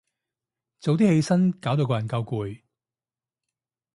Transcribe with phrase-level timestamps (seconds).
[0.79, 2.63] 早啲起身，搞到個人夠攰